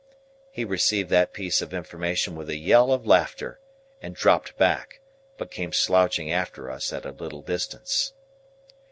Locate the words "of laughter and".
2.91-4.15